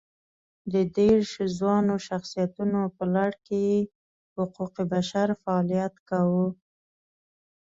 [0.73, 3.79] د دېرش ځوانو شخصیتونو په لړ کې یې
[4.35, 6.47] حقوق بشر فعالیت کاوه.